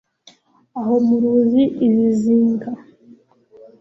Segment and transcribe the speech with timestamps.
[0.79, 2.69] aho muruzi iri zinga